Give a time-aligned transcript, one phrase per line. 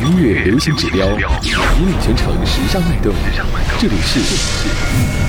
[0.00, 3.12] 语音乐流行指标，引领全城时尚脉动。
[3.78, 4.18] 这里是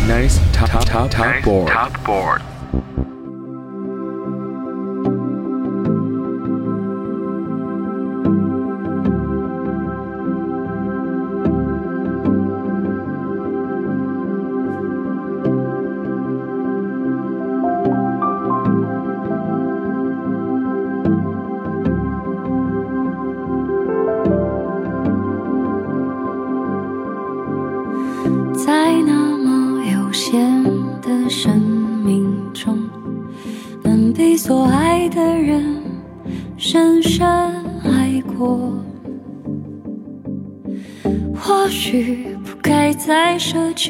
[0.09, 2.39] Nice Top Top Top Board。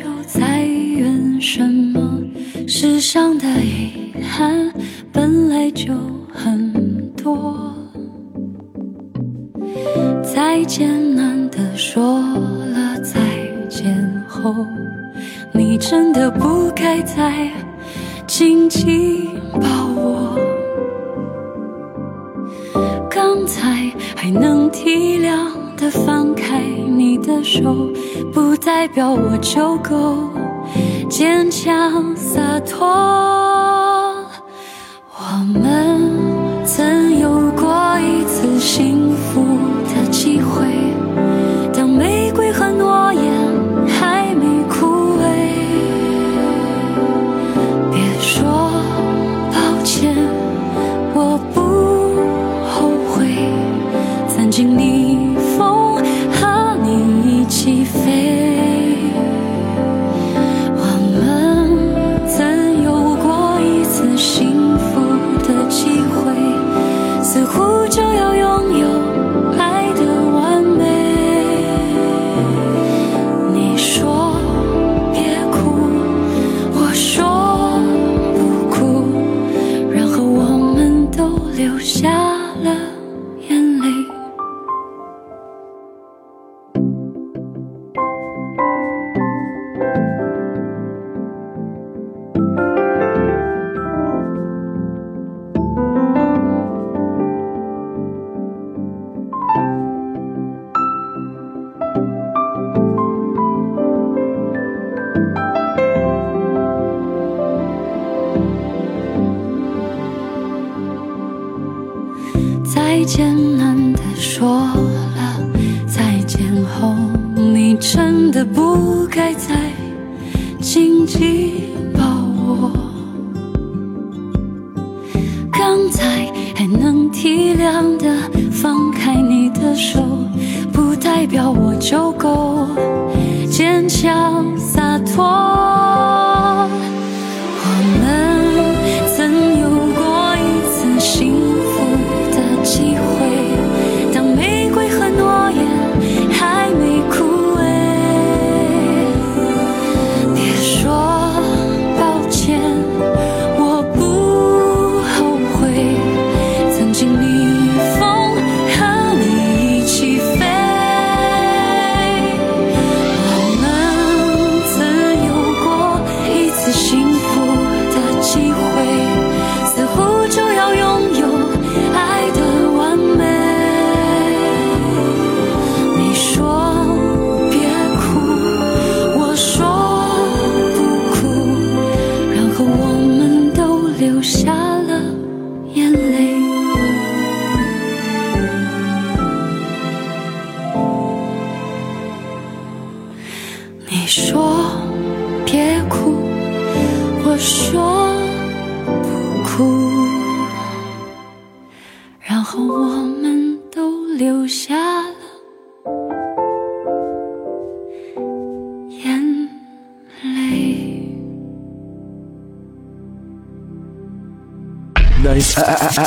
[0.05, 2.21] 都在怨什么
[2.67, 4.71] 世上的遗憾
[5.11, 5.95] 本来就
[6.31, 7.73] 很多。
[10.21, 13.19] 再艰难的说了再
[13.67, 14.53] 见后
[15.51, 17.49] 你真的不该再
[28.95, 30.29] 要我就够
[31.09, 33.24] 坚强洒脱。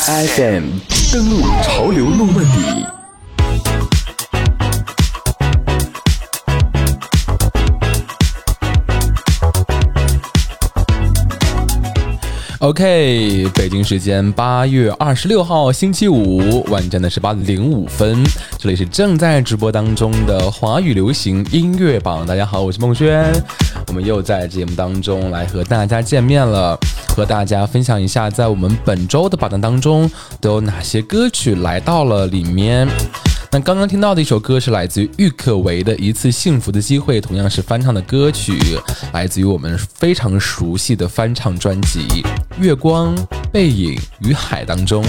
[0.08, 0.77] FM
[12.78, 18.22] OK，北京时间八月二十六号星期五晚间的十八点零五分，
[18.56, 22.25] 这里是正在直播当中的华语流行音乐榜。
[22.25, 23.32] 大家好，我是孟轩，
[23.88, 26.78] 我们又在节目当中来和大家见面了。
[27.16, 30.08] 和大家分享一下，在我们本周的榜单当中
[30.40, 32.86] 都有哪些歌曲来到了里面。
[33.50, 38.52] 那刚刚听到的一首歌是来自于郁可唯的《一次幸福的机会》，同样是翻唱的歌曲，
[39.14, 42.00] 来自于我们非常熟悉的翻唱专辑
[42.60, 43.16] 《月光、
[43.50, 45.02] 背影与海》当中。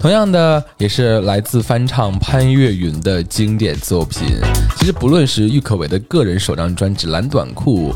[0.00, 4.40] 同样的，也是来自翻唱潘越云的经典作品。
[4.76, 7.92] 其实不论是郁可唯的个人首张专辑《蓝短裤》，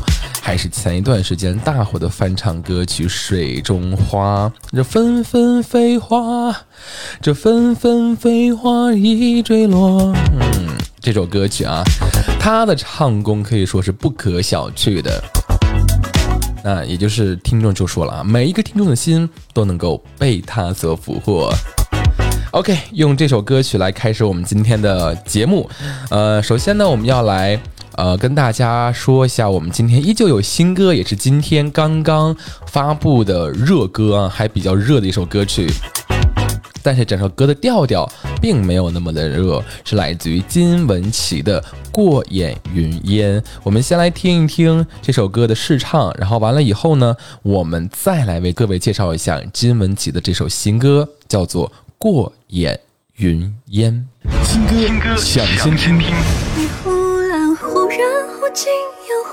[0.47, 6.55] 还是前一段时间大火的翻唱歌曲《水中花》，这纷纷飞花，
[7.21, 10.13] 这纷纷飞花已坠落。
[10.31, 10.69] 嗯，
[11.01, 11.83] 这首歌曲啊，
[12.39, 15.21] 他的唱功可以说是不可小觑的。
[16.63, 21.53] 那也就是听众就说了啊，每一个听众的心都能够被他所俘获。
[22.51, 25.69] OK，用这首歌曲来开始我们今天的节目。
[26.09, 27.59] 呃，首先呢，我们要来
[27.97, 32.33] 呃跟大家说一下，我们今天依旧有新歌，也是今天刚刚
[32.67, 35.67] 发布的热歌啊，还比较热的一首歌曲。
[36.81, 38.09] 但是整首歌的调调
[38.41, 41.61] 并没有那么的热，是来自于金玟岐的
[41.91, 43.41] 《过眼云烟》。
[43.63, 51.71] 我们先来听一听这首歌的试唱，然后完了以后呢，我们再来为各位介绍一下金玟岐的这首新歌，叫做。
[51.99, 52.79] 过眼
[53.15, 54.07] 云烟，
[54.43, 56.66] 新歌想先听。
[58.57, 58.63] 你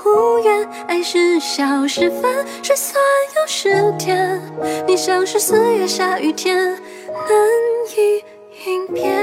[0.03, 2.31] 忽冷忽，远，爱是小是烦，
[2.61, 3.01] 是酸
[3.35, 4.39] 又是甜。
[4.85, 6.55] 你像是四月下雨天，
[7.07, 7.19] 难
[7.97, 8.23] 以
[8.67, 9.15] 应变。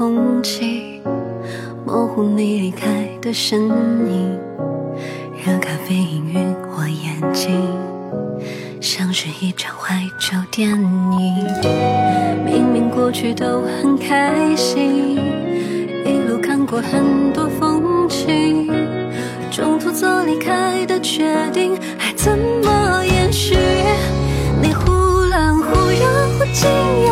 [0.00, 1.02] 空气，
[1.84, 4.38] 模糊你离开的身影。
[5.44, 7.60] 热咖啡氤氲我眼睛，
[8.80, 11.46] 像是一场怀旧电影。
[12.46, 15.16] 明明过去都很开心，
[16.06, 18.72] 一路看过很多风景，
[19.50, 23.54] 中途做离开的决定，还怎么延续？
[24.62, 24.90] 你忽
[25.30, 27.09] 冷忽热，忽近。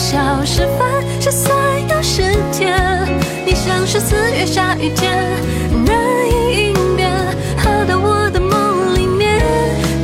[0.00, 0.88] 爱是小是烦，
[1.20, 1.52] 是酸
[1.90, 2.74] 又是甜。
[3.44, 5.12] 你像是四月下雨天，
[5.84, 5.94] 难
[6.26, 7.10] 以应变，
[7.58, 9.42] 跑到我的梦里面。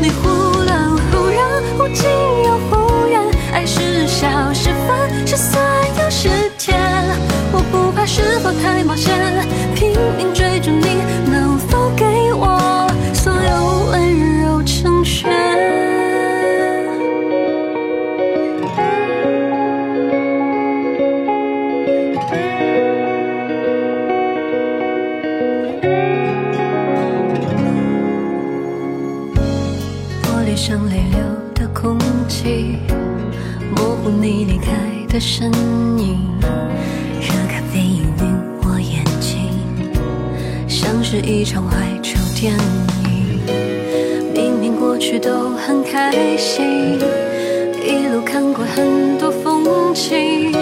[0.03, 0.29] 你忽
[0.65, 1.41] 冷忽热，
[1.79, 2.05] 忽近
[2.45, 3.23] 又忽远。
[3.55, 5.59] 爱是小是烦，是酸
[5.99, 6.29] 又是
[6.59, 6.79] 甜。
[7.51, 9.15] 我不怕是否太冒险，
[9.75, 10.76] 拼命追逐
[35.29, 35.51] 身
[35.99, 36.21] 影，
[37.21, 38.23] 热咖啡氤氲
[38.63, 39.51] 我眼睛，
[40.69, 43.41] 像是一场怀旧电影。
[44.33, 47.01] 明明过去都很开心，
[47.85, 50.53] 一路看过很多风景，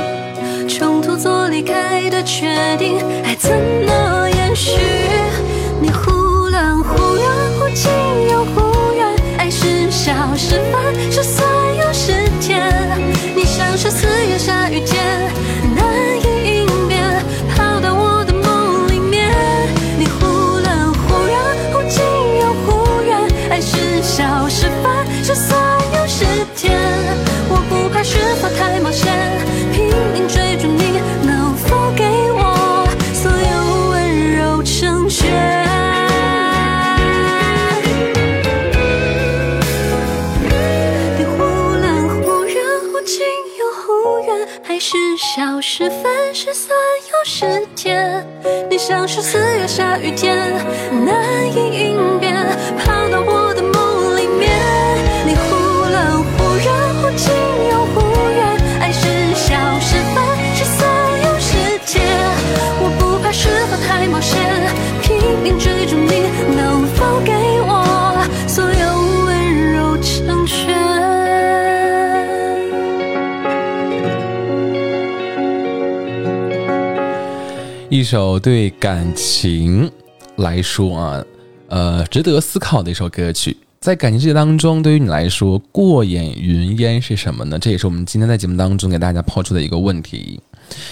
[0.66, 4.80] 中途做离开的决定，还怎么延续？
[13.84, 15.04] 是四月下雨天，
[15.76, 15.84] 难
[16.18, 17.22] 以应变，
[17.54, 19.28] 跑到我的梦里面。
[19.98, 20.24] 你忽
[20.58, 21.36] 冷忽热，
[21.70, 22.02] 忽近
[22.40, 25.60] 又忽远，爱是小是烦，是酸
[25.92, 26.24] 又是
[26.56, 26.80] 甜。
[27.50, 29.12] 我不怕是否太冒险，
[48.86, 50.52] 像是四月下雨天，
[51.06, 51.23] 那
[78.04, 79.90] 一首对感情
[80.36, 81.24] 来说啊，
[81.68, 83.56] 呃，值得思考的一首歌曲。
[83.80, 87.58] 在感情世界当中，对于你来说，过眼云烟是什么呢？
[87.58, 90.38] 这也是我们今天在节目当中给大家抛出的一个问题。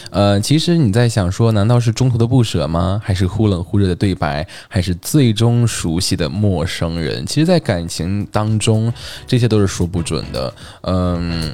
[0.08, 2.98] 呃，其实你在想说，难道是中途的不舍吗？
[3.04, 4.48] 还是忽冷忽热的对白？
[4.66, 7.26] 还是最终熟悉的陌生人？
[7.26, 8.90] 其实，在感情当中，
[9.26, 10.54] 这些都是说不准的。
[10.84, 11.52] 嗯，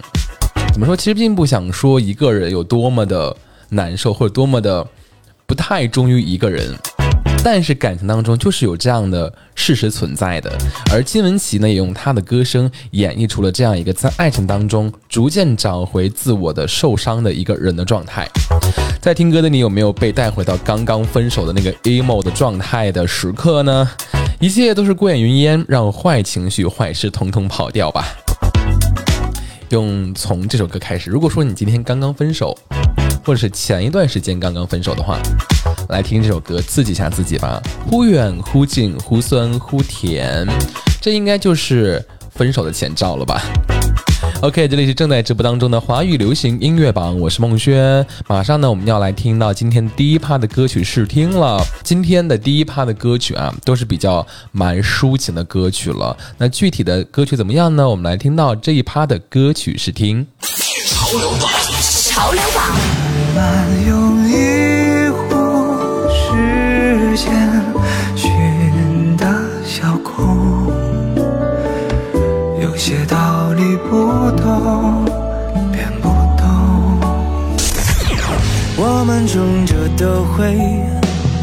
[0.72, 0.96] 怎么说？
[0.96, 3.36] 其实并不想说一个人有多么的
[3.70, 4.86] 难受，或者多么的
[5.48, 6.76] 不太忠于一个人。
[7.42, 10.52] 但是感情当中就是有这样的事实存在的，
[10.92, 18.28] 而金玟岐呢也用她的歌声演绎出了这样一个在爱情当中逐渐找回自我的受伤的一个人的状态。
[19.00, 23.88] 在听歌的你有没有被带回到刚刚分手的那个 emo 的状态的时刻呢？
[24.40, 28.04] 一切都是过眼云烟，让坏情绪、坏事统统跑掉吧。
[29.70, 32.54] 用从这首歌开始，如果说你今天刚刚分手。
[33.24, 35.18] 或者是前一段时间刚刚分手的话，
[35.88, 37.62] 来听这首歌刺激一下自己吧。
[37.86, 40.46] 忽远忽近，忽酸忽甜，
[41.00, 43.42] 这应该就是分手的前兆了吧
[44.42, 48.04] ？OK，这里是正在直播当中的华语流行音乐榜，我是孟轩。
[48.28, 51.60] 马上呢，我们要来听到今天第一趴的歌曲试听了。
[51.82, 56.16] 今天的第一趴的歌曲啊，都是比较蛮抒情的歌曲了。
[56.36, 57.88] 那具体的歌曲怎么样呢？
[57.88, 60.26] 我们来听到这一趴的歌曲试听。
[60.86, 61.30] 潮流，
[62.18, 62.64] 潮流榜。
[63.36, 65.22] 慢用一壶
[66.10, 67.30] 时间
[68.16, 69.24] 寻的
[69.64, 70.66] 小空，
[72.60, 75.04] 有些道理不懂，
[75.70, 76.98] 便不懂。
[78.76, 80.56] 我们终究都会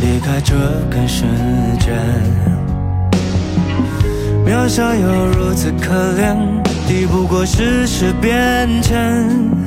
[0.01, 0.55] 离开这
[0.89, 1.23] 个世
[1.79, 1.93] 界，
[4.45, 6.35] 渺小又如此可怜，
[6.85, 9.64] 抵不过世事变迁。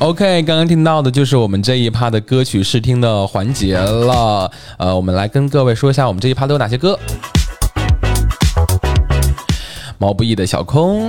[0.00, 4.50] OK，刚刚听到的就是我们这一趴的歌曲试听的环节了。
[4.76, 6.98] 呃，我们来跟各位说一下，我们这一趴都有哪些歌：
[9.96, 11.08] 毛不易的小空，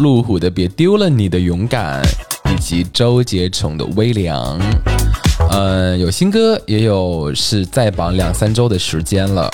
[0.00, 2.02] 路虎的别丢了你的勇敢，
[2.50, 4.58] 以及周杰宠的微凉。
[5.50, 9.46] 嗯，有新歌，也有是在榜两三周的时间了。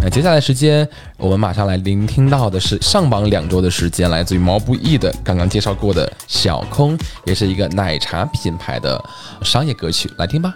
[0.00, 9.02] 那接下来时间，我们马上来聆听到的是上榜两周的时间，来自于毛不易的刚刚介绍过的《小空》，也是一个奶茶品牌的
[9.42, 10.54] 商业歌曲，来听吧。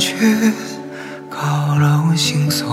[0.00, 0.16] 去，
[1.28, 1.38] 高
[1.78, 2.64] 楼惺忪。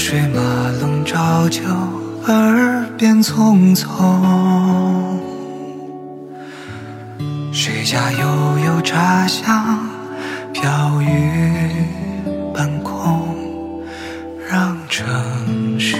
[0.00, 0.40] 水马
[0.80, 1.60] 龙照旧，
[2.28, 3.84] 耳边匆匆。
[7.52, 9.88] 谁家悠悠茶香
[10.52, 11.68] 飘于
[12.54, 13.82] 半空，
[14.48, 15.04] 让城
[15.78, 15.96] 市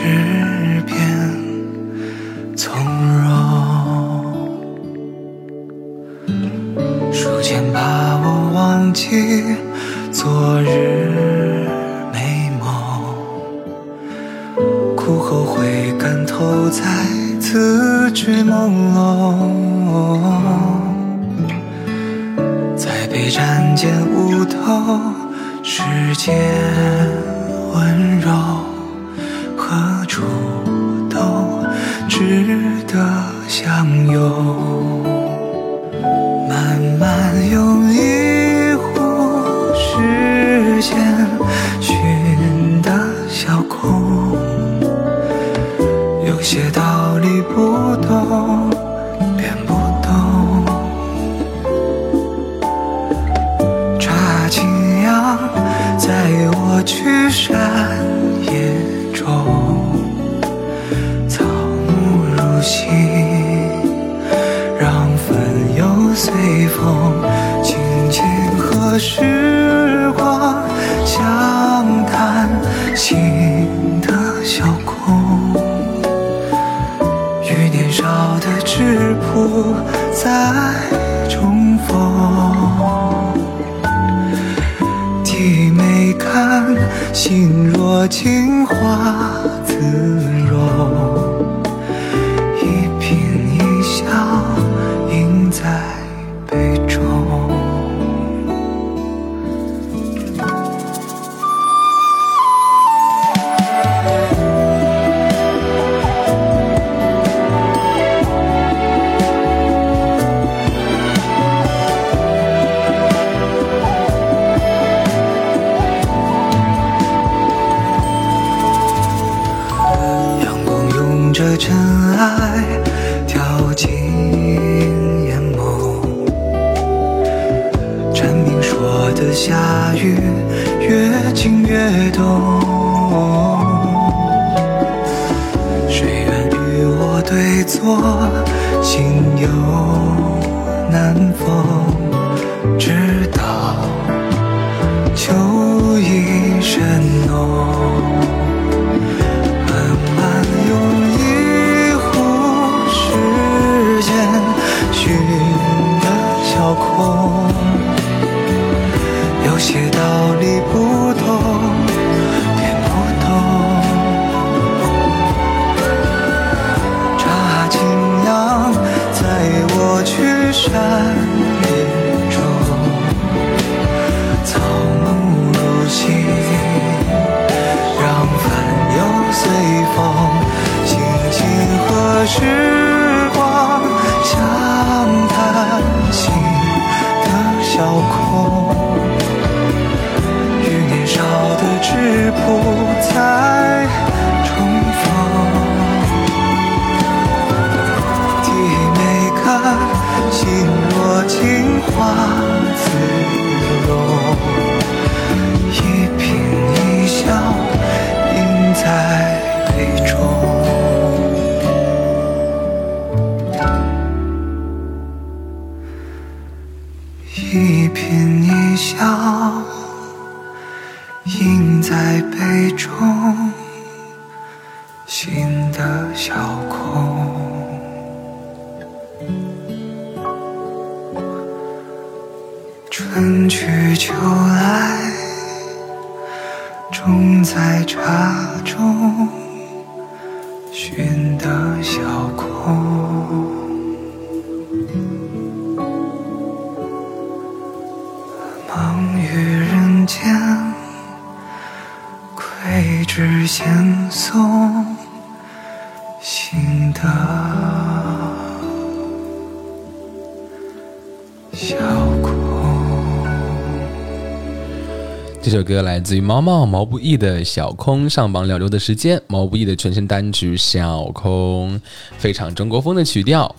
[265.98, 269.20] 来自于毛毛毛不易的《小空》，上榜两周的时间。
[269.26, 271.74] 毛不易的全新单曲《小空》，
[272.16, 273.52] 非常中国风的曲调，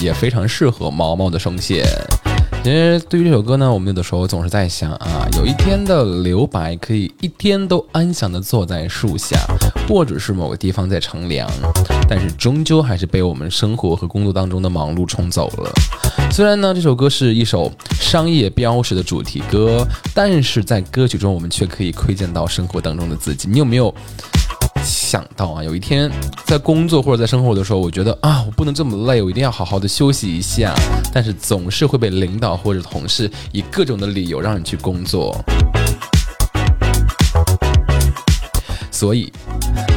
[0.00, 1.84] 也非常适合毛毛的声线。
[2.64, 9.38] 其实对于这首歌呢，我们有的时候总是在想啊，有一天的留白可以一天都安详的坐在树下，
[9.86, 11.46] 或者是某个地方在乘凉，
[12.08, 15.70] 但是终究还是被我们生活和工作当中的忙碌冲走了。
[16.30, 23.46] 虽然呢，这首歌是一首商业标识的主题歌，但是在歌曲中我们却可以窥见到生活当中的自己。
[23.46, 23.94] 你有没有
[24.84, 25.64] 想到啊？
[25.64, 26.10] 有一天
[26.44, 30.74] 在工作或者在生活的时候，我觉得啊，我不能这么累，我一定要好好的休息一下。
[31.12, 35.34] 但是总是会被领导或者同事以各种的理由让你去工作。
[38.90, 39.32] 所以，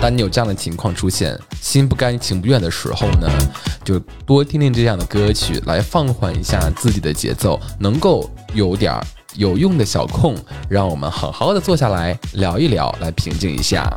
[0.01, 3.29] 当你有这样的情况出现，心不甘情不愿的时候呢，
[3.83, 10.35] 就多听听这样的歌曲，来放缓一下自己的节奏，能够有点儿有用的小空，
[10.67, 13.87] 让我们好好的坐下来聊一聊，来平静一下。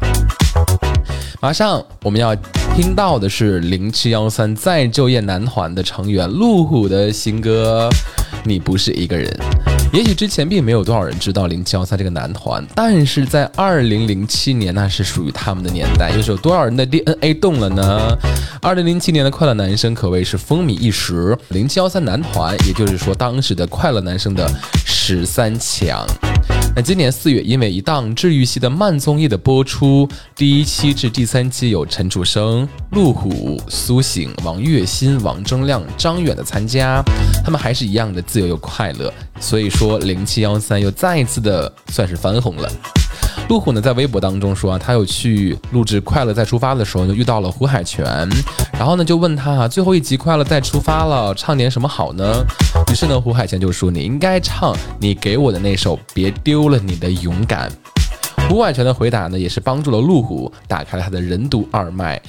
[1.40, 2.34] 马上我们要
[2.76, 7.88] 听到的是零七幺三再就业男团的成员路虎的新歌
[8.44, 9.26] 《你不是一个人》。
[9.92, 16.10] 也许之前并没有多少人知道零七幺三这个男团，但是在二零零七年，那是属于他们的年代。
[16.10, 18.16] 又是有多少人的 DNA 动了呢？
[18.62, 24.48] 二零零七年的快乐男生可谓是风靡一时，零七幺三男团，也就是说当时的快乐男生的
[24.84, 26.06] 十三强。
[26.74, 37.02] 那今年四月，因为一档治愈系的慢综艺的播出，第一期至第三期有陈楚生、陆虎、苏醒、王栎鑫、王铮亮、张远的参加，
[37.44, 42.70] 他们还是一样的自由又快乐，所以说零七幺三又再一次的算是翻红了。
[43.48, 48.06] 路虎呢，在微博当中说啊，他有去录制《快乐再出发》的时候，就遇到了胡海泉，
[48.72, 52.44] 然后呢就问他啊，最后一集《快乐再出发》了，唱点什么好呢？
[52.92, 57.68] 于是呢，胡海泉就说你应该唱你给我的那首《别丢了你的勇敢》。
[58.48, 62.20] 胡海泉的回答呢，也是帮助了路虎打开了他的任督二脉。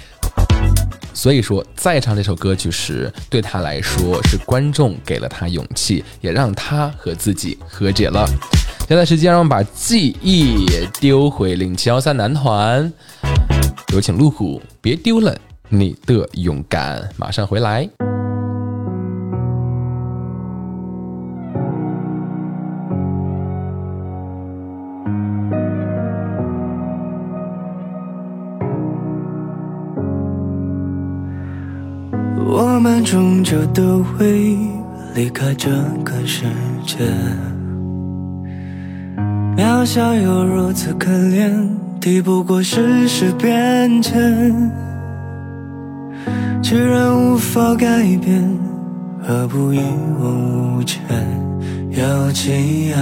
[1.13, 8.25] 所以说，再唱这首歌曲时，对他来说是观众给了他勇气，也让他和自己和解了。
[8.87, 10.65] 现在时间，让我们把记忆
[10.99, 12.91] 丢回零七幺三男团，
[13.93, 15.37] 有请路虎，别丢了
[15.69, 18.10] 你的勇敢，马上回来。
[32.81, 34.57] 我们终究都会
[35.13, 35.69] 离开这
[36.03, 36.45] 个世
[36.83, 36.97] 界。
[39.55, 41.53] 渺小又如此可怜，
[41.99, 44.71] 抵不过世事变迁，
[46.63, 48.49] 既然无法改变，
[49.21, 49.79] 何不一
[50.19, 50.99] 往无前？
[51.91, 52.97] 咬紧牙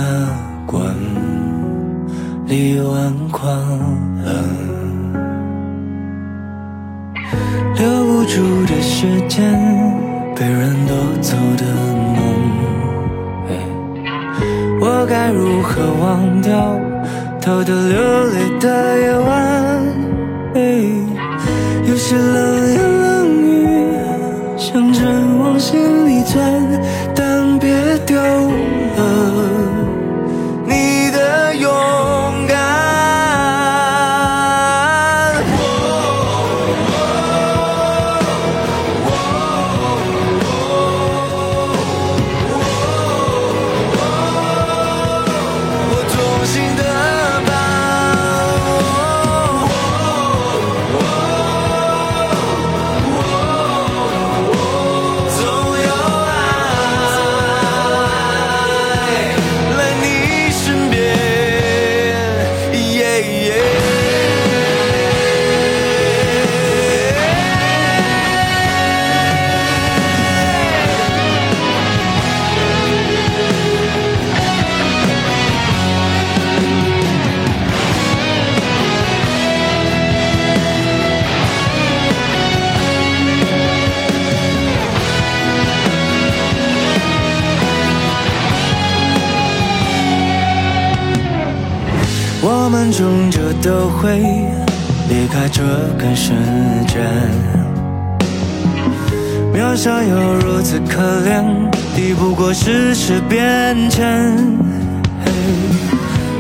[0.68, 0.94] 关，
[2.48, 3.48] 力挽狂
[4.26, 4.36] 澜，
[8.30, 9.42] 住的时间，
[10.36, 11.66] 被人夺走的
[12.16, 12.18] 梦。
[14.80, 16.80] 我该如何忘掉
[17.42, 19.30] 偷偷流泪的夜晚？
[21.90, 23.48] 有些冷言冷语
[24.56, 25.00] 想着
[25.42, 26.40] 往心里钻，
[27.16, 27.68] 但别
[28.06, 29.59] 丢了
[93.90, 94.20] 会
[95.10, 95.64] 离开这
[95.98, 96.32] 个世
[96.88, 97.00] 界，
[99.54, 101.44] 渺小又如此可怜，
[101.96, 104.36] 抵不过世事变迁。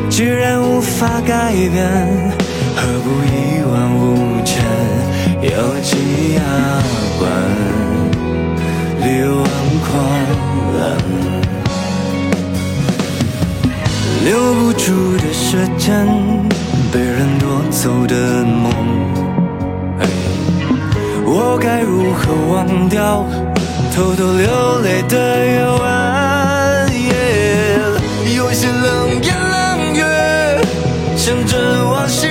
[0.09, 2.31] 既然无法改变，
[2.75, 4.63] 何不一往无前？
[5.41, 5.49] 咬
[5.81, 5.97] 紧
[6.35, 6.41] 牙
[7.17, 7.29] 关，
[9.01, 9.39] 力挽
[9.85, 9.89] 狂
[10.77, 10.79] 澜。
[14.25, 16.05] 留不住的时间，
[16.91, 18.71] 被人夺走的梦。
[21.25, 23.23] 我该如何忘掉
[23.93, 26.89] 偷偷流泪的夜晚？
[28.36, 30.04] 有些冷言冷语
[31.15, 32.28] 想着往心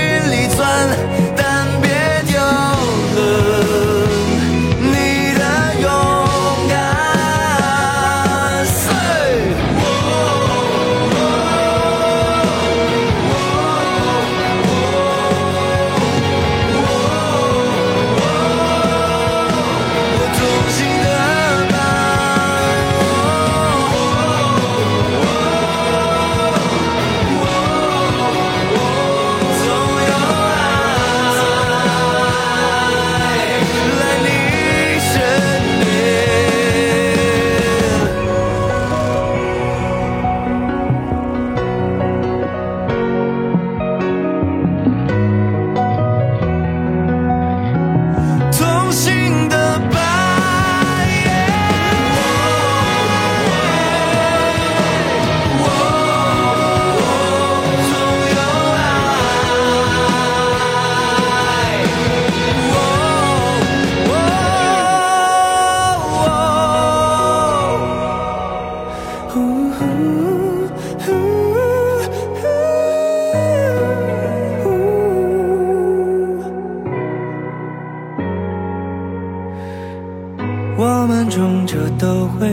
[80.81, 82.49] 我们终究都会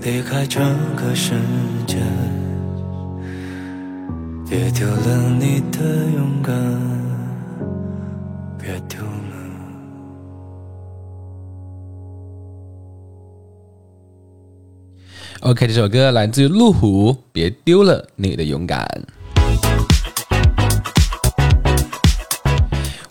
[0.00, 0.60] 离开这
[0.96, 1.34] 个世
[1.86, 1.96] 界，
[4.48, 5.78] 别丢了你的
[6.14, 6.54] 勇敢，
[15.52, 18.88] OK，这首歌来自于路虎，别丢了你的勇敢。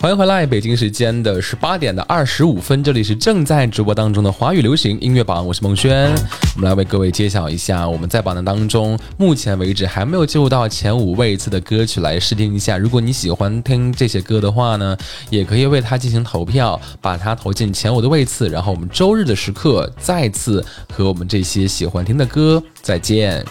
[0.02, 6.12] 欢迎回来，北京时间的十八点的二十五分，这里是正在直播当中的华语流行音乐榜，我是孟轩。
[6.56, 12.80] 我们来为各位揭晓一下我们在榜单当中目前为止还没有进入到前五位次的歌曲来试听一下。
[12.80, 14.98] 如果你喜欢听这些歌的话呢，
[15.30, 18.50] 也可以为它进行投票，把它投进前五的位次。
[18.50, 23.46] 然后我们周日的时刻再次和我们这些喜欢听的歌再见。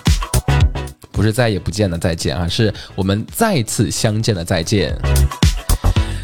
[1.13, 4.93] 不是再也不见的再见啊，是我们再次相见的再见。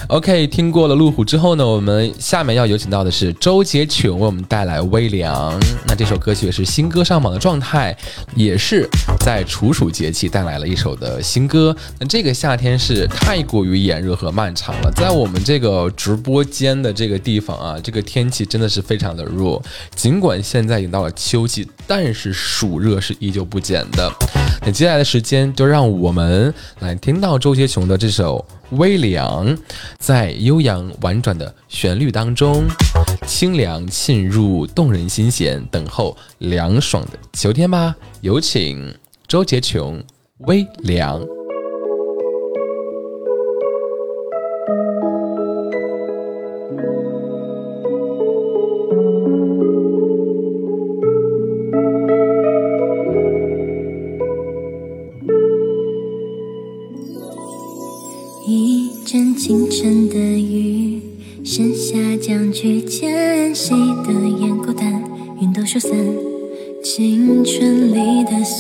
[0.09, 5.61] OK，听过了路虎之后呢，我们下面要有请到的是周杰琼为我们带来《微凉》。
[5.89, 7.97] 那这首歌曲也是新歌上榜的状态，
[8.37, 8.89] 也是
[9.19, 11.77] 在处暑节气带来了一首的新歌。
[11.99, 19.61] 那这个夏天是太过于炎热和漫长了，在我们这个直播间的这个地方啊，这个天气真的是非常的热。
[19.97, 24.09] 尽管现在已经到了秋季，但是暑热是依旧不减的。
[24.65, 29.47] 那接下来的时间，就让我们来听到周杰琼的这首《微凉》，
[29.99, 32.65] 在悠扬婉转的旋律当中，
[33.27, 37.95] 清凉沁入动人心弦，等候凉爽的秋天吧。
[38.21, 38.95] 有请
[39.29, 39.99] 周杰琼
[40.47, 41.21] 《微凉》。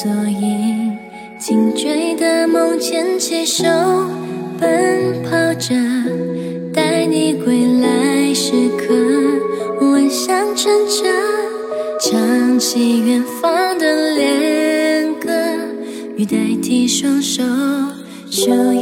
[0.06, 0.92] 所以，
[1.36, 3.64] 紧追的梦牵起手，
[4.56, 5.74] 奔跑着，
[6.72, 8.94] 待你归来时刻，
[9.80, 11.02] 温想趁着，
[12.00, 15.28] 唱起远方的恋歌，
[16.16, 17.42] 雨代替双手
[18.30, 18.75] 手。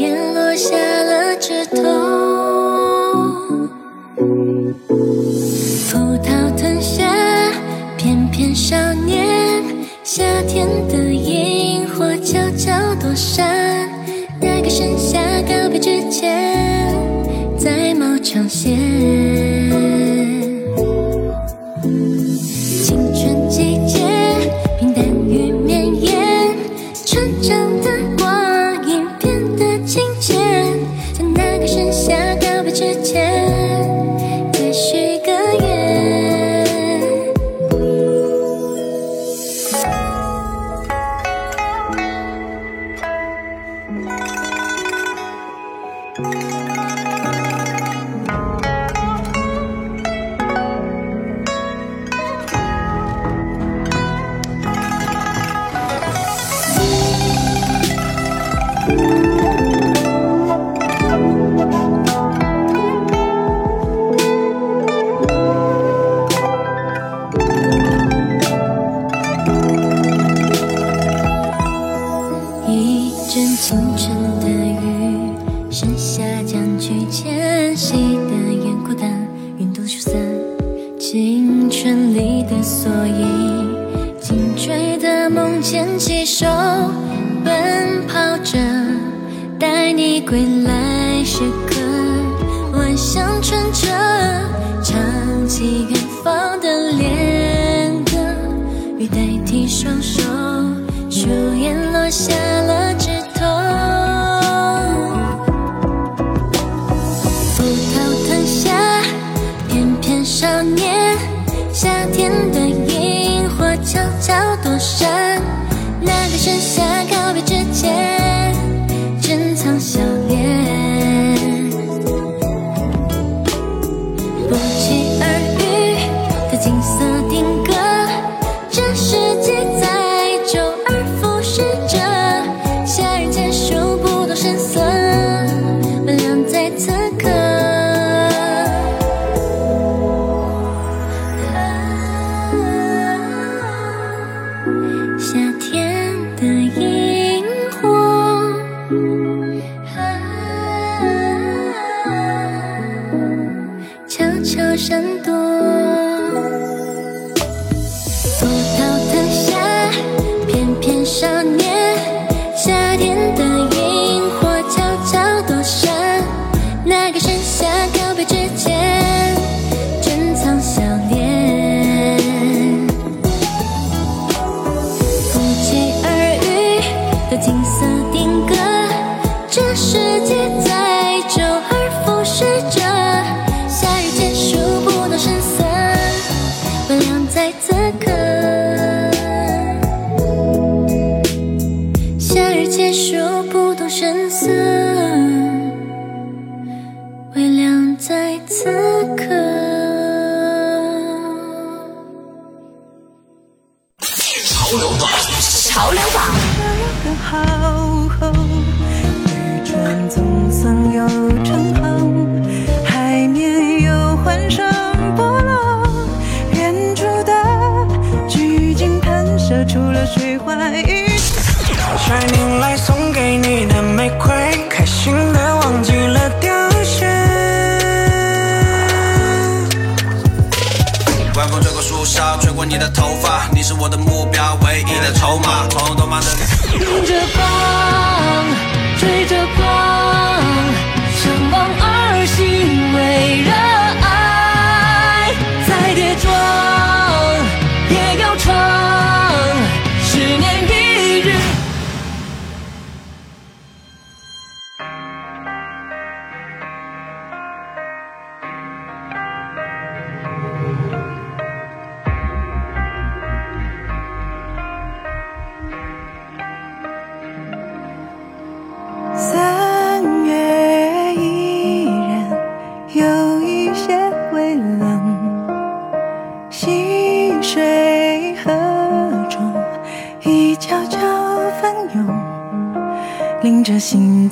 [177.35, 177.94] 的景色。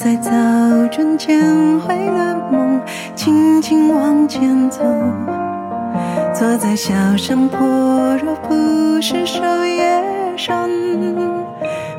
[0.02, 0.32] 在早
[0.90, 1.38] 春前
[1.78, 2.80] 回了梦，
[3.14, 4.80] 轻轻往前走。
[6.34, 7.60] 坐在小山坡，
[8.16, 10.02] 若不是守夜
[10.36, 11.14] 深，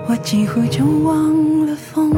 [0.09, 2.11] 我几乎就忘了风。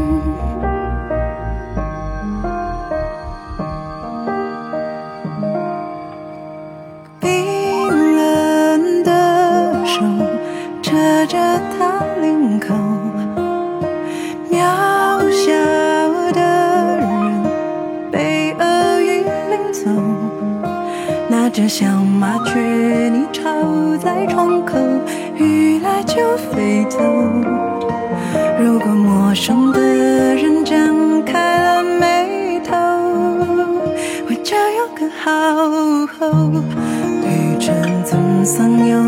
[21.68, 22.60] 像麻雀，
[23.10, 24.78] 你巢在窗口，
[25.36, 27.00] 雨来就飞走。
[28.60, 29.82] 如果陌生的
[30.36, 32.76] 人张开了眉头，
[34.28, 35.32] 我就有个好
[36.20, 36.52] 后。
[37.24, 39.00] 旅程总算有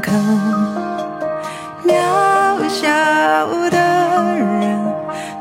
[0.00, 0.12] 口，
[1.84, 2.88] 渺小
[3.70, 3.78] 的
[4.36, 4.78] 人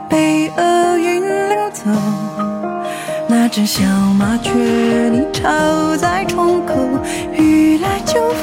[0.09, 1.83] 被厄运溜走，
[3.27, 3.83] 那只小
[4.17, 4.51] 麻雀
[5.09, 6.73] 你巢在窗口，
[7.33, 8.33] 雨来就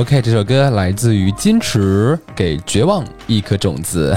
[0.00, 4.16] OK，这首歌来自于金池，给绝望一颗种子。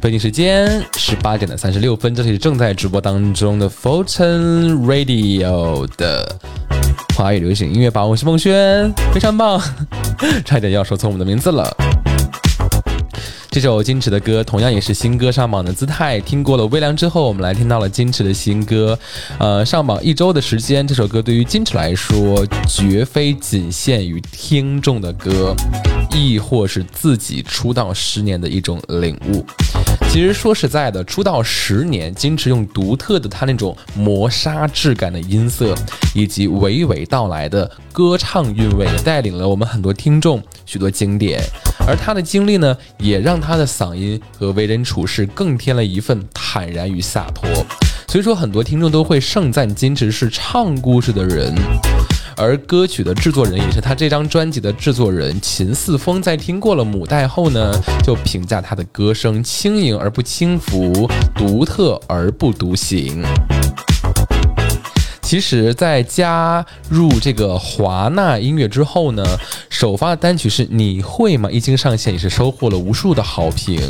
[0.00, 6.34] 北京时间十八点的三十六分，这里是正在直播当中的 Fulton Radio 的
[7.14, 9.60] 华语流行音乐榜，我是孟轩，非常棒，
[10.42, 11.70] 差点要说错我们的名字了。
[13.54, 16.18] 这首矜持的歌同样也是新歌上榜的姿态。
[16.18, 18.98] 听过了微凉之后，我们来听到了矜持的新歌。
[19.38, 25.54] 呃，上榜一周的时间，这首歌对于矜持来说，绝非仅限于听众的歌，
[26.10, 29.46] 亦或是自己出道十年的一种领悟。
[30.10, 35.76] 其实说实在的，出道十年，矜持用独特的他那种磨砂质感的音色，
[36.12, 41.40] 以及娓娓道来的歌唱韵味，带领了我们很多听众许多经典。
[41.86, 47.48] 而他的经历呢，也让他的嗓音和为人处事更添了一份坦然与洒脱。
[48.08, 51.54] 所以说，很多听众都会盛赞金池是唱故事的人。
[52.36, 57.72] 而歌曲的制作人也是他这张专辑的制作人秦四峰，在听过了母带后呢，
[58.02, 63.22] 就评价他的歌声轻盈而不轻浮，独特而不独行。
[65.24, 69.24] 其实，在加入这个华纳音乐之后呢，
[69.70, 71.50] 首发的单曲是你会吗？
[71.50, 73.80] 一经上线也是收获了无数的好评。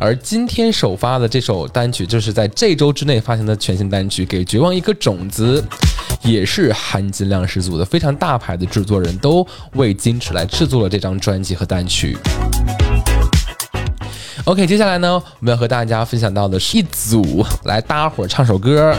[0.00, 5.62] 而今天首发的这首单曲，就是在这周之内发行的全新单曲《给绝望一颗种子》，
[6.26, 12.16] 也是含金量十足的，非常大牌的制作人都为金池来制作了这张专辑和单曲。
[14.44, 18.96] OK，接下来呢，我们要和大家分享到的是一组来搭伙唱首歌。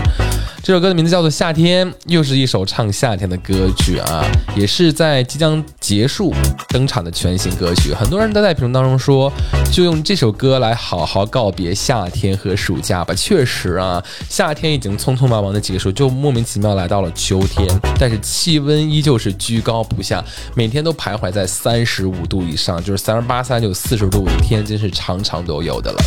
[0.63, 6.33] 这首歌的名字叫做《夏天》，又是一首唱夏天的歌曲啊，也是在即将结束
[6.67, 7.93] 登场的全新歌曲。
[7.93, 9.31] 很多人都在评论当中说，
[9.71, 13.13] 就用这首歌来好好告别夏天和暑假吧。
[13.13, 17.65] 确实啊，夏天已经匆匆忙忙的结束，就莫名其妙来到了秋天，
[17.97, 20.21] 但是气温依旧是居高不下，
[20.53, 25.99] 每天都徘徊在三十五度以上，就是三十八、三十九、四十度的天，真是常常都有的了。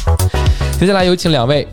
[0.78, 1.66] 接下来有请两位。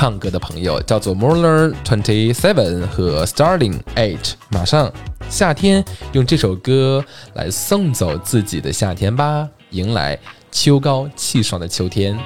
[0.00, 4.90] 唱歌的朋友叫做 Moller Twenty Seven 和 Starling Eight，马上
[5.28, 10.18] 夏天用这首歌来送走自己的夏天吧，迎来
[10.50, 12.18] 秋高气爽的秋天。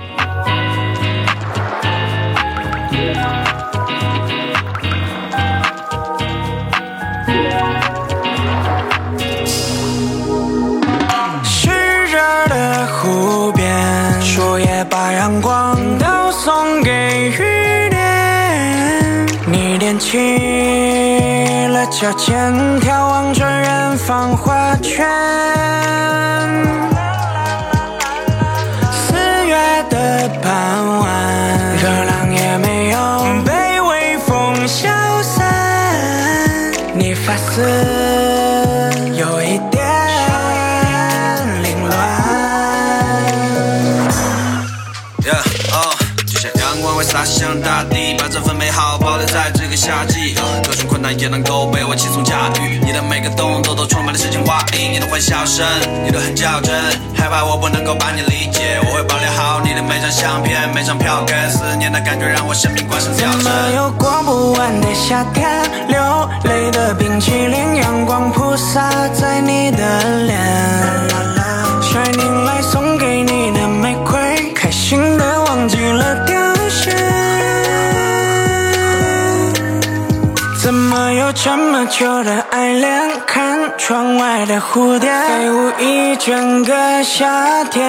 [20.14, 25.04] 起了脚尖，眺望着远方画圈。
[51.18, 52.80] 也能够被我轻松驾驭。
[52.84, 55.64] 你的每个动作都充满了诗情画意，你的欢笑声，
[56.04, 56.74] 你都很较真。
[57.16, 61.34] 害怕我不能够把你理解，我会保留好你的每张相片，每张票根。
[61.50, 63.74] 思念的感觉让我生命关上跳怎么针。
[63.76, 65.48] 有过不完的夏天？
[65.88, 71.13] 流泪的冰淇淋，阳光铺洒在你的脸。
[81.96, 82.90] 这么久的爱恋？
[83.24, 87.84] 看窗外的蝴蝶飞舞一整个夏天。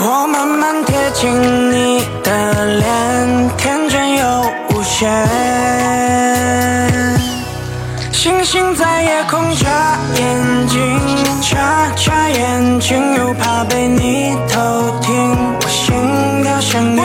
[0.00, 1.30] 我慢慢贴近
[1.70, 5.06] 你的脸，天真又无邪。
[8.12, 11.00] 星星在夜空眨眼睛，
[11.42, 15.36] 眨眨眼睛，又怕被你偷听。
[15.60, 15.94] 我心
[16.42, 16.96] 跳声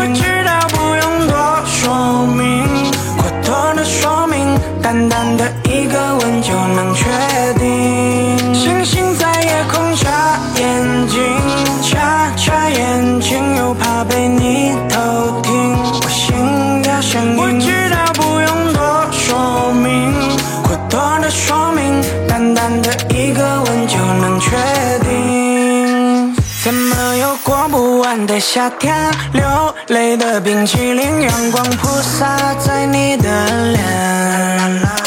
[28.51, 28.95] 夏天？
[29.33, 34.98] 流泪的冰淇淋，阳光铺洒在你的脸。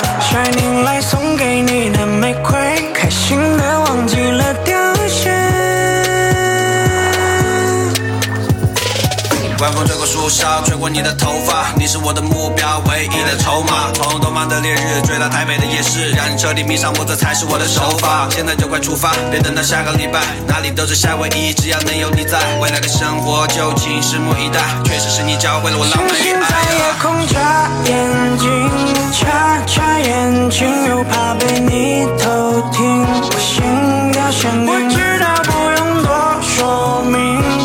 [10.13, 13.91] 树梢，吹过你的头发，你是我的目标，唯一的筹码。
[13.95, 18.29] 从东方的烈日追到台北的夜市，让你彻底迷上我，这才是我的手法。
[18.29, 24.61] 现在就快出发，别等到下个礼拜，哪里都是夏威夷，只要能有你在，未来的生活就请拭目以待。
[24.85, 26.93] 确实是你教会了我浪漫与星星在夜。
[27.01, 28.71] 空眨眼睛，
[29.17, 33.01] 眨眨眼睛，又怕被你偷听。
[33.01, 37.62] 我心跳响应，我知道不用多说明，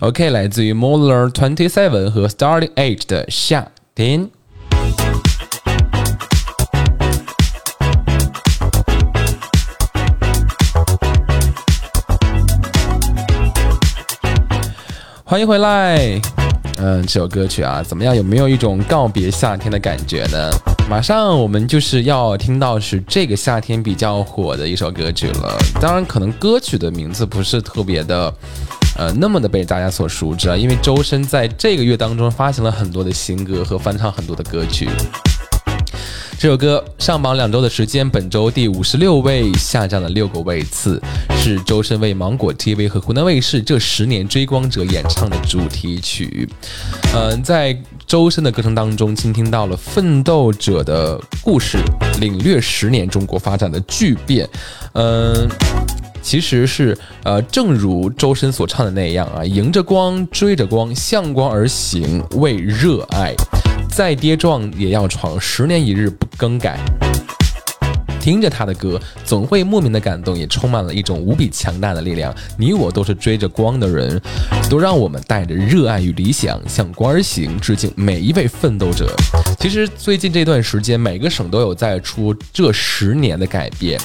[0.00, 4.30] OK，来自于 Molar Twenty Seven 和 Starting Age 的夏天。
[15.22, 16.39] 欢迎回来。
[16.82, 18.16] 嗯，这首歌曲啊，怎么样？
[18.16, 20.50] 有没有一种告别夏天的感觉呢？
[20.88, 25.58] 马上我们就是要听到是这个夏天比较火的一首歌曲了。
[25.78, 28.34] 当然，可能歌曲的名字不是特别的，
[28.96, 34.88] 呃，那么的被大家所熟知啊，因为周深在这个月当中发行了很多的新歌和翻唱很多的歌曲。
[36.38, 40.98] 这首歌上榜两周的时间，本周第五十六位，下降了六个位次，
[41.36, 46.48] 是周深为芒果 TV 和湖南卫视这十年追光者演唱的主题曲。
[47.14, 47.76] 嗯、在
[48.06, 51.76] 周深的歌声当中，倾听到了奋斗者的故事，
[52.20, 54.48] 领略十年中国发展的巨变。
[54.94, 55.46] 嗯、
[56.22, 63.34] 其实是呃，正如周深所唱的那样啊，迎着光，追着光，向光而行，为热爱，
[63.90, 66.78] 再跌撞也要闯，十年一日不更改。
[68.20, 72.32] 听着他的歌，总会莫名的感动，也充满了一种无比强大的力量。
[72.58, 74.20] 你我都是追着光的人，
[74.68, 79.12] 都让我们带着热爱与理想向光而行，致敬每一位奋斗者。
[79.58, 83.98] 其实最近这段时间，每个省都有在出这十年的改变。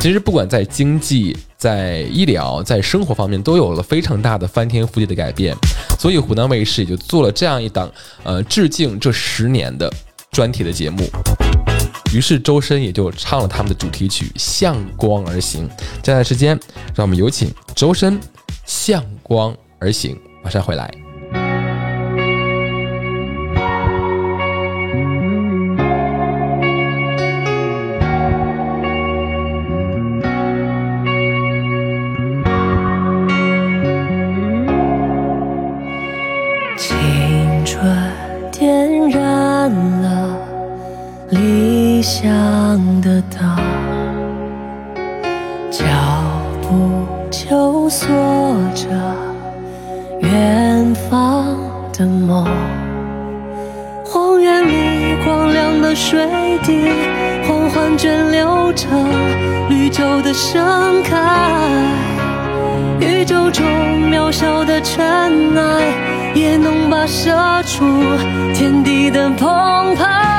[0.00, 5.54] 其实不管在经济、在医疗、在生活方面，都有了非常大的翻天覆地的改变。
[5.98, 7.90] 所以湖南卫视也就做了这样一档
[8.22, 9.92] 呃致敬这十年的
[10.30, 11.08] 专题的节目。
[12.12, 15.68] 于是周深也就唱了他们的主题曲《向光而行》。
[16.02, 16.58] 接下来时间，
[16.94, 18.18] 让我们有请周深
[18.64, 21.07] 《向光而行》，马上回来。
[43.00, 43.56] 的灯，
[45.70, 45.84] 脚
[46.62, 48.08] 步就锁
[48.74, 48.86] 着
[50.20, 51.56] 远方
[51.92, 52.46] 的梦。
[54.04, 56.26] 荒原里光亮的水
[56.64, 56.88] 滴，
[57.46, 58.86] 缓缓涓流着
[59.68, 61.16] 绿洲的盛开。
[63.00, 63.64] 宇宙中
[64.10, 65.92] 渺小的尘埃，
[66.34, 67.84] 也能跋涉出
[68.54, 70.37] 天地的澎湃。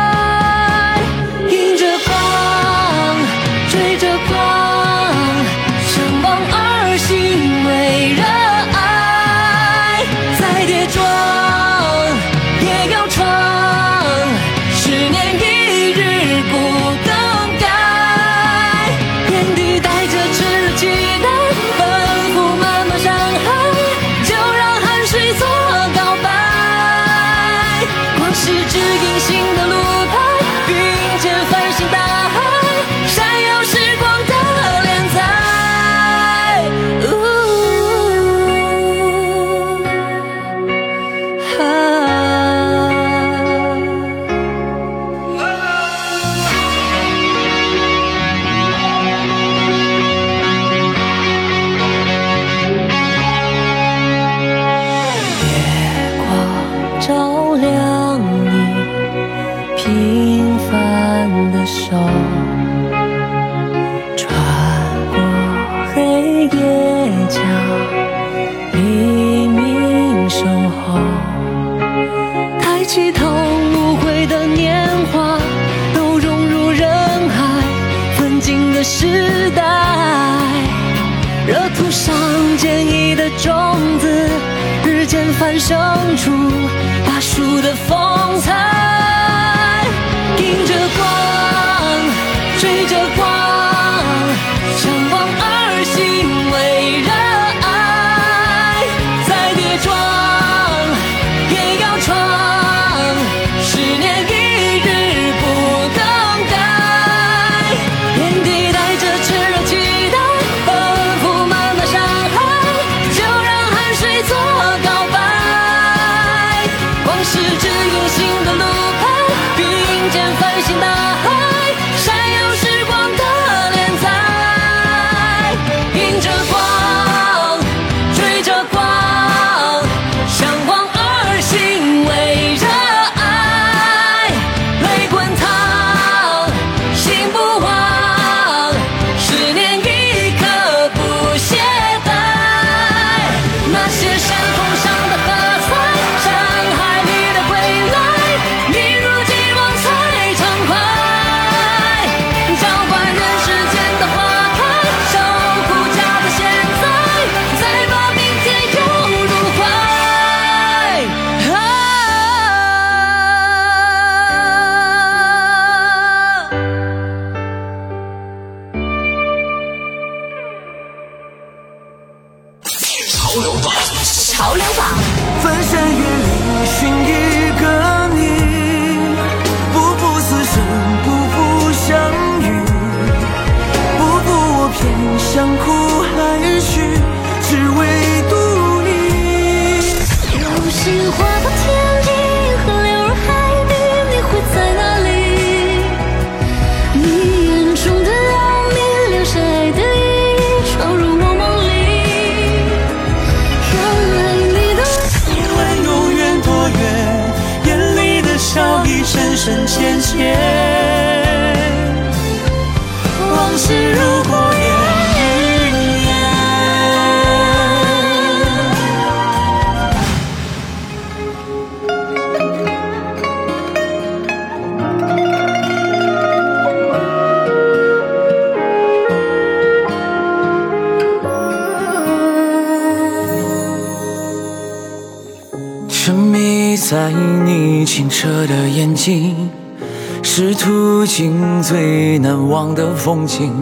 [243.00, 243.54] 风景，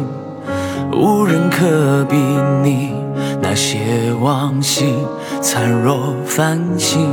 [0.91, 2.17] 无人可比
[2.63, 2.91] 拟
[3.39, 4.95] 那些往昔
[5.41, 7.07] 灿若繁星。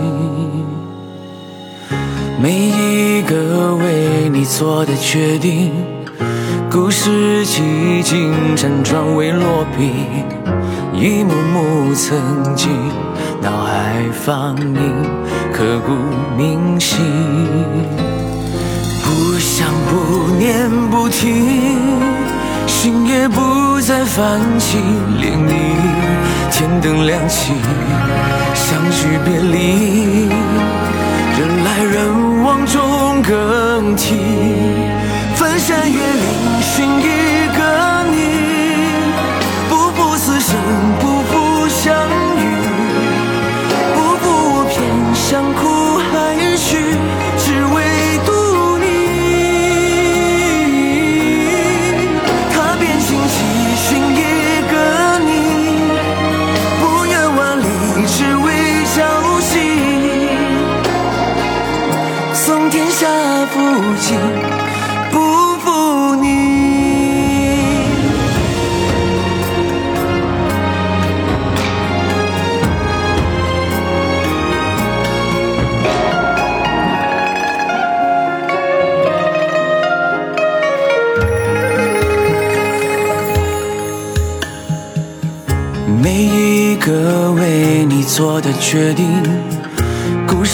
[2.43, 5.71] 每一个为你做的决定，
[6.71, 9.93] 故事几经辗转未落笔，
[10.95, 12.19] 一幕幕曾
[12.57, 12.71] 经
[13.43, 14.95] 脑海放映，
[15.53, 15.93] 刻骨
[16.39, 18.14] 铭心。
[19.05, 21.79] 不想不念不听，
[22.67, 24.79] 心也不再泛起
[25.21, 25.53] 涟漪。
[26.51, 27.53] 天灯亮起，
[28.55, 30.29] 相聚别离，
[31.37, 34.17] 人来人往中更替。
[35.37, 37.03] 翻山越岭寻一
[37.59, 38.17] 个你，
[39.69, 40.57] 不负此生，
[40.99, 41.95] 不负相
[42.39, 42.43] 遇。
[43.95, 44.25] 不负
[44.55, 44.75] 我偏
[45.15, 45.43] 向
[64.05, 64.19] 福尽，
[65.11, 66.29] 不负你。
[86.03, 89.23] 每一个为你做的决定，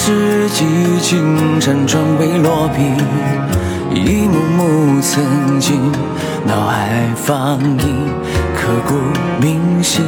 [0.01, 0.65] 故事几
[1.03, 2.81] 经辗转未落笔，
[3.95, 5.93] 一幕幕曾经
[6.47, 8.09] 脑海放映，
[8.57, 8.95] 刻骨
[9.43, 10.03] 铭心。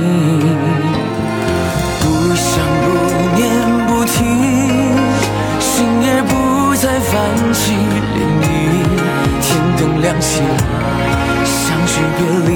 [2.00, 2.88] 不想不
[3.36, 3.42] 念
[3.86, 4.96] 不听，
[5.60, 7.12] 心也不再泛
[7.52, 7.74] 起
[8.14, 8.44] 涟漪。
[9.42, 10.40] 天灯亮起，
[11.44, 12.50] 相聚别离，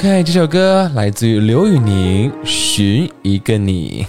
[0.00, 4.06] OK，这首歌来自于刘宇宁，《寻一个你》。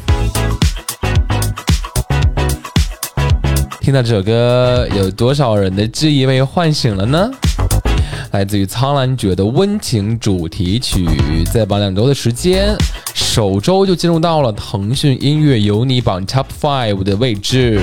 [3.81, 7.29] 听到这首歌，有多少人的记忆被唤醒了呢？
[8.31, 11.05] 来自于苍兰诀的温情主题曲，
[11.51, 12.73] 在榜两周的时间，
[13.13, 17.81] 首周就进入到了腾讯音乐有你榜 Top Five 的位置。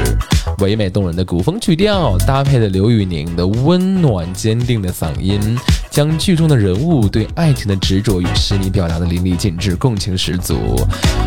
[0.60, 5.40] 唯美动人的古风曲调，搭配的刘宇宁的温暖坚定的嗓音，
[5.90, 10.56] 将剧中的人物对爱情的执着与痴迷表达的淋漓尽致，共情十足。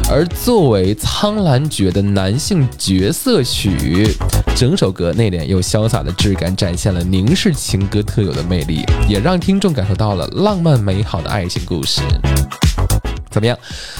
[0.10, 4.10] 而作为苍兰诀的男性角色曲，
[4.56, 12.02] 整首歌内敛又潇洒的质感，展现了凝视情歌特有的魅力，也让听众感受到了浪漫美好的爱情故事。
[13.32, 13.58] 怎么样？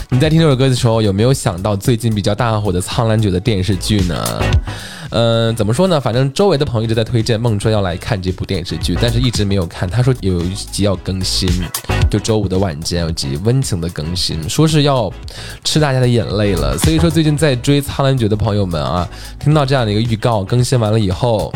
[0.10, 4.44] 你在听这首歌的时候，有没有想到最近比较大火的《苍兰诀》的电视剧呢？
[5.12, 6.00] 嗯，怎么说呢？
[6.00, 9.90] 反正周围的朋友一直在推荐孟川要来看这部电视剧，但是一直没有看。
[9.90, 11.50] 他说有一集要更新，
[12.10, 15.12] 就周五的晚间有集温情的更新，说是要
[15.64, 16.78] 吃大家的眼泪了。
[16.78, 19.08] 所以说，最近在追《苍兰诀》的朋友们啊，
[19.40, 21.52] 听到这样的一个预告更新完了以后，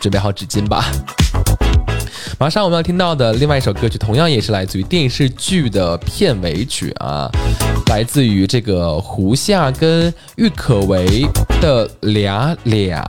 [0.00, 0.90] 准备好纸巾吧。
[2.44, 7.26] 马上我们要听到的另外一首歌曲，同样也是来自于电视剧的片尾曲啊，
[7.86, 11.26] 来自于这个胡夏跟郁可唯
[11.58, 13.02] 的《俩俩》。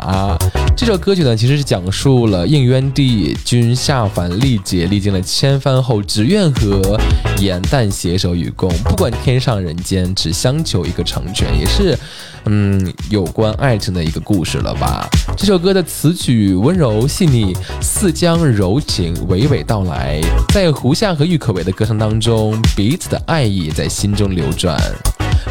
[0.77, 6.97] 这首歌曲呢，其实是讲述了应渊帝君下凡历劫，历经了千帆后，只愿和
[7.39, 11.99] 颜淡携手与共，不管天上人间，只相求一个成全，也是。
[12.45, 15.09] 嗯，有关爱情的一个故事了吧？
[15.35, 20.21] 这首歌的词曲温柔细腻，似将柔情娓娓道来。
[20.53, 24.79] 在胡夏和郁可唯的歌声当中，彼此的爱意在心中流转，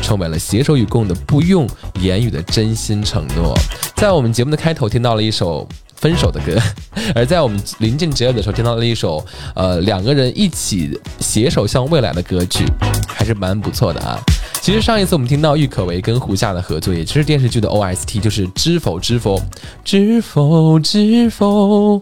[0.02, 1.68] 充满了携手与共的不用
[2.00, 3.54] 言语的真心承诺。
[3.96, 5.68] 在我们节目的开头听到了一首。
[6.04, 6.60] 分手的歌，
[7.16, 9.24] 而在我们临近结尾的时候，听到了一首
[9.54, 12.62] 呃两个人一起携手向未来的歌曲，
[13.08, 14.20] 还是蛮不错的啊。
[14.60, 19.40] 其实上一次我们听到郁可唯跟胡夏的合作，也就是电视剧的 OST，就是《知否知否
[19.82, 21.96] 知否知否》。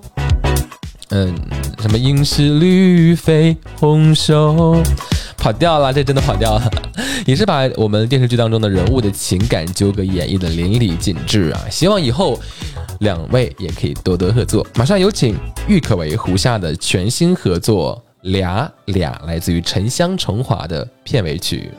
[1.10, 1.32] 嗯，
[1.80, 4.82] 什么应是绿肥红瘦，
[5.36, 6.70] 跑调了，这真的跑调了，
[7.26, 11.60] 也是把我们电视剧当中的人物的情感纠葛演绎的淋漓尽致啊！
[11.70, 12.38] 希望以后
[13.00, 14.66] 两位也可以多多合作。
[14.74, 15.36] 马上有请
[15.68, 17.96] 郁可唯、胡夏的全新合作
[18.30, 21.70] 《俩俩》，来自于《沉香重华》的片尾曲。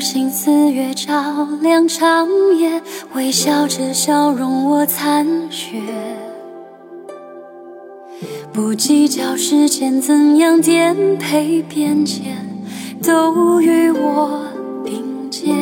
[0.00, 1.12] 星似月照
[1.60, 2.26] 亮长
[2.56, 2.80] 夜，
[3.14, 5.76] 微笑着笑容我残雪。
[8.52, 12.36] 不计较时间怎样颠沛变迁，
[13.02, 14.42] 都与我
[14.84, 15.54] 并肩。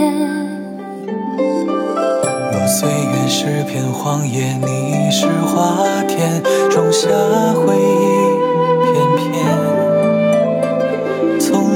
[2.53, 7.09] 若岁月是片荒野，你是花田，种下
[7.55, 8.38] 回忆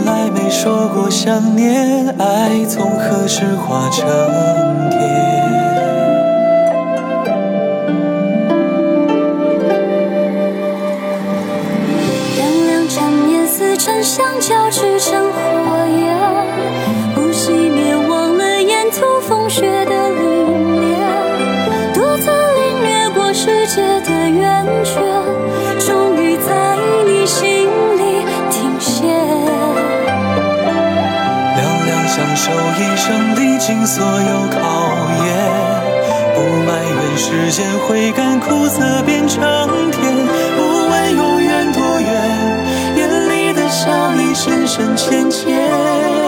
[0.05, 4.05] 从来没说过想念，爱从何时化成
[4.90, 4.98] 蝶？
[12.36, 15.32] 两两缠绵似沉香交织成
[33.72, 34.58] 经所有考
[35.24, 35.28] 验。
[36.34, 39.40] 不埋怨时间会甘苦涩变成
[39.90, 40.14] 甜，
[40.56, 40.60] 不
[40.90, 42.06] 问永远多远，
[42.96, 46.21] 眼里的笑意深深浅浅。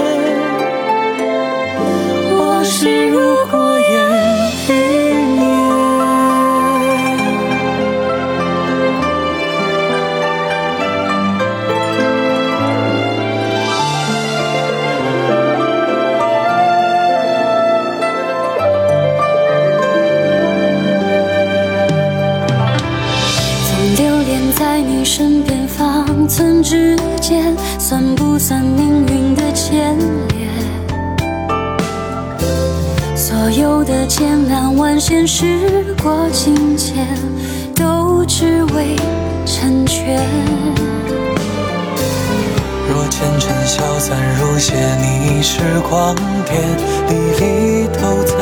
[45.64, 46.60] 时光点，
[47.08, 48.36] 历历都在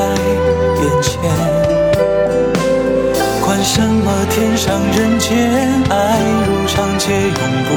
[0.83, 1.13] 眼前。
[3.45, 5.31] 管什么天上人间，
[5.89, 6.19] 爱
[6.49, 7.33] 如长街永
[7.69, 7.71] 不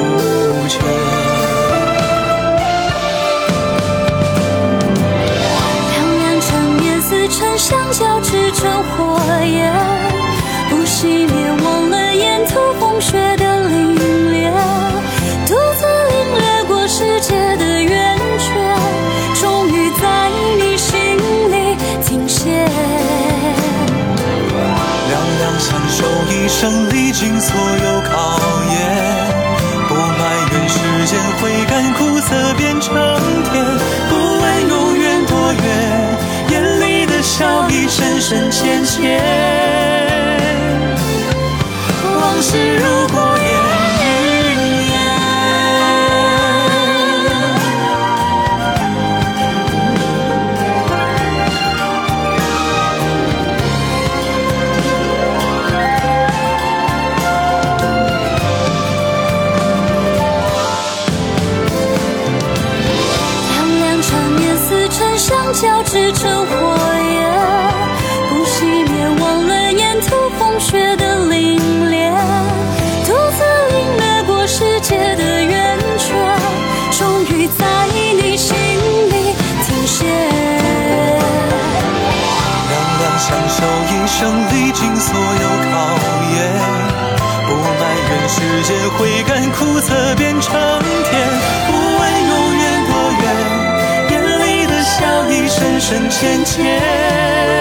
[27.26, 28.78] 经所有考验，
[29.90, 30.22] 不埋
[30.52, 32.94] 怨时间会甘苦涩变成
[33.52, 33.66] 甜，
[34.08, 35.66] 不问永远多远，
[36.52, 39.20] 眼里的笑意深深浅浅。
[42.22, 43.35] 往事如果
[88.66, 91.30] 怨世界会甘苦涩变成甜，
[91.68, 93.24] 不问永远多远，
[94.10, 97.55] 眼里的笑意深深浅浅。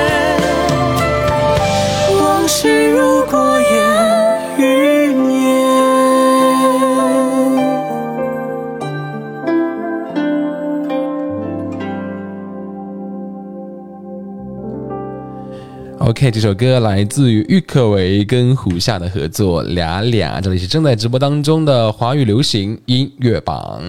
[16.14, 23.82] OK，这首歌来自于郁可唯跟胡夏的合作《俩俩》，这里是正在直播当中的华语流行音乐榜。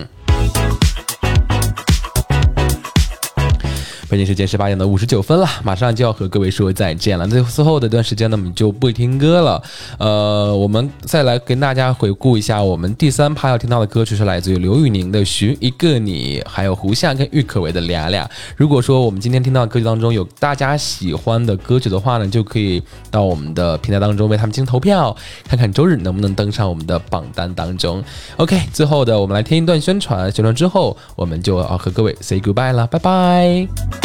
[4.16, 7.28] 北京时间十八点的五十九分了，马上就要和各位说再见了。
[7.28, 9.62] 最最后的一段时间呢，我们就不听歌了。
[10.00, 18.24] 呃，我们再来跟大家回顾一下，我们第三趴要听到的歌曲是来自于刘宇宁的《寻一个你》，还有胡夏跟郁可唯的《俩俩》。
[18.56, 25.14] 如果说我们今天听到歌曲当中有大家喜欢的歌曲的话呢，就可以到我们的平台当中为他们进行投票，
[25.46, 28.02] 看看周日能不能登上我们的榜单当中。
[28.38, 34.05] OK，最后的我们来听一段宣传，宣传之后我们就要和各位 say goodbye 了，拜拜。